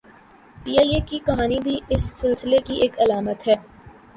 [0.57, 3.55] P I A کی کہانی بھی اس سلسلے کی ایک علامت ہے۔